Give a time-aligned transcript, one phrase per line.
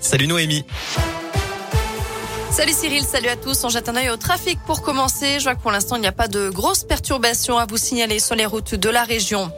[0.00, 0.66] Salut Noémie.
[2.50, 3.64] Salut Cyril, salut à tous.
[3.64, 5.38] On jette un œil au trafic pour commencer.
[5.38, 8.18] Je vois que pour l'instant, il n'y a pas de grosses perturbations à vous signaler
[8.18, 9.50] sur les routes de la région.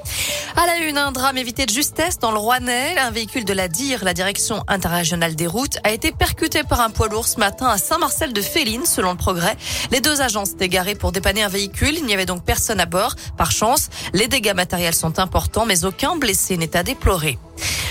[0.54, 2.96] À la une, un drame évité de justesse dans le Rouennais.
[2.96, 6.90] Un véhicule de la DIR, la direction interrégionale des routes, a été percuté par un
[6.90, 9.56] poids lourd ce matin à Saint-Marcel de Féline, selon le progrès.
[9.90, 11.96] Les deux agents s'étaient garés pour dépanner un véhicule.
[11.96, 13.16] Il n'y avait donc personne à bord.
[13.36, 17.36] Par chance, les dégâts matériels sont importants, mais aucun blessé n'est à déplorer.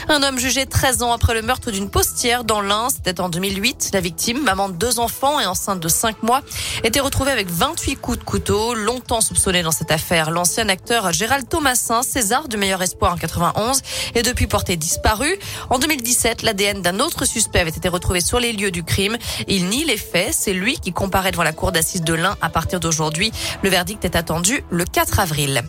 [0.10, 3.90] Un homme jugé 13 ans après le meurtre d'une postière dans l'Ain, c'était en 2008.
[3.94, 6.42] La victime, maman de deux enfants et enceinte de 5 mois,
[6.84, 8.74] était retrouvée avec 28 coups de couteau.
[8.74, 13.82] Longtemps soupçonné dans cette affaire, l'ancien acteur Gérald Thomasin, César du meilleur espoir en 91,
[14.16, 15.38] est depuis porté disparu.
[15.70, 19.18] En 2017, l'ADN d'un autre suspect avait été retrouvé sur les lieux du crime.
[19.48, 20.34] Il nie les faits.
[20.34, 23.32] C'est lui qui comparaît devant la cour d'assises de l'Ain à partir d'aujourd'hui.
[23.64, 25.64] Le verdict est attendu le 4 avril.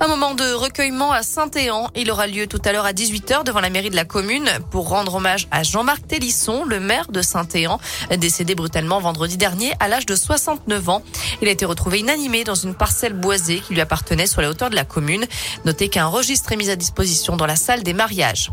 [0.00, 1.88] Un moment de recueillement à Saint-Éan.
[1.96, 4.88] Il aura lieu tout à l'heure à 18h devant la mairie de la commune pour
[4.88, 7.80] rendre hommage à Jean-Marc Télisson, le maire de Saint-Éan,
[8.16, 11.02] décédé brutalement vendredi dernier à l'âge de 69 ans.
[11.42, 14.70] Il a été retrouvé inanimé dans une parcelle boisée qui lui appartenait sur les hauteurs
[14.70, 15.26] de la commune.
[15.64, 18.52] Notez qu'un registre est mis à disposition dans la salle des mariages.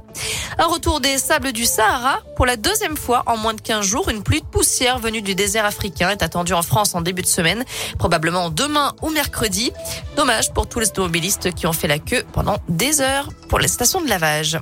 [0.57, 2.21] Un retour des sables du Sahara.
[2.37, 5.35] Pour la deuxième fois en moins de 15 jours, une pluie de poussière venue du
[5.35, 7.65] désert africain est attendue en France en début de semaine,
[7.99, 9.71] probablement demain ou mercredi.
[10.15, 13.67] Dommage pour tous les automobilistes qui ont fait la queue pendant des heures pour les
[13.67, 14.59] stations de lavage.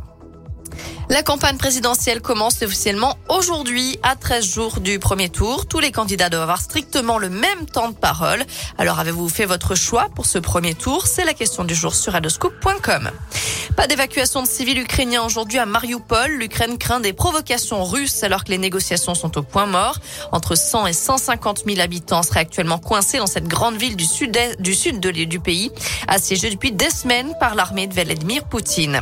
[1.10, 5.68] La campagne présidentielle commence officiellement aujourd'hui, à 13 jours du premier tour.
[5.68, 8.44] Tous les candidats doivent avoir strictement le même temps de parole.
[8.78, 11.06] Alors avez-vous fait votre choix pour ce premier tour?
[11.06, 13.12] C'est la question du jour sur adoscope.com.
[13.76, 16.32] Pas d'évacuation de civils ukrainiens aujourd'hui à Mariupol.
[16.32, 19.98] L'Ukraine craint des provocations russes alors que les négociations sont au point mort.
[20.32, 24.38] Entre 100 et 150 000 habitants seraient actuellement coincés dans cette grande ville du sud,
[24.60, 25.72] du sud de, du pays,
[26.08, 29.02] assiégée depuis des semaines par l'armée de Vladimir Poutine.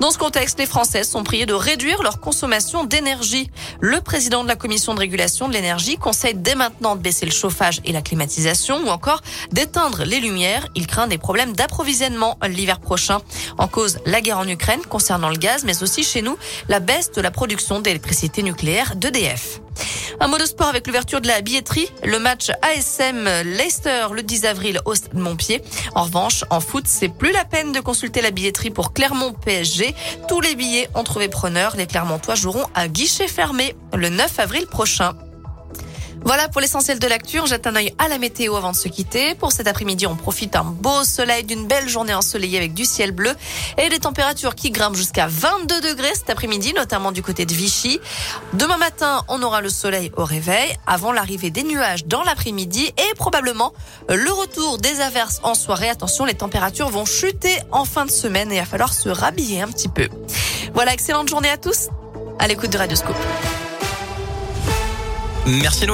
[0.00, 3.50] Dans ce contexte, les Français sont priés de réduire leur consommation d'énergie.
[3.80, 7.32] Le président de la commission de régulation de l'énergie conseille dès maintenant de baisser le
[7.32, 10.66] chauffage et la climatisation ou encore d'éteindre les lumières.
[10.74, 13.18] Il craint des problèmes d'approvisionnement l'hiver prochain.
[13.58, 16.36] En cause, la guerre en Ukraine concernant le gaz, mais aussi chez nous,
[16.68, 19.60] la baisse de la production d'électricité nucléaire d'EDF.
[20.20, 21.90] Un mot de sport avec l'ouverture de la billetterie.
[22.04, 25.62] Le match ASM Leicester le 10 avril au Stade Montpied.
[25.94, 29.94] En revanche, en foot, c'est plus la peine de consulter la billetterie pour Clermont PSG.
[30.28, 31.76] Tous les billets ont trouvé preneur.
[31.76, 35.14] Les Clermontois joueront à guichet fermé le 9 avril prochain.
[36.24, 37.38] Voilà pour l'essentiel de l'actu.
[37.38, 39.34] On jette un œil à la météo avant de se quitter.
[39.34, 43.12] Pour cet après-midi, on profite d'un beau soleil, d'une belle journée ensoleillée avec du ciel
[43.12, 43.30] bleu
[43.76, 48.00] et des températures qui grimpent jusqu'à 22 degrés cet après-midi, notamment du côté de Vichy.
[48.54, 53.14] Demain matin, on aura le soleil au réveil avant l'arrivée des nuages dans l'après-midi et
[53.16, 53.74] probablement
[54.08, 55.90] le retour des averses en soirée.
[55.90, 59.60] Attention, les températures vont chuter en fin de semaine et il va falloir se rhabiller
[59.60, 60.08] un petit peu.
[60.72, 61.88] Voilà, excellente journée à tous.
[62.38, 63.16] À l'écoute de Radioscope.
[65.46, 65.82] Merci.